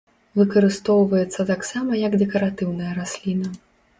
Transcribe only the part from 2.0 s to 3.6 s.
як дэкаратыўная расліна.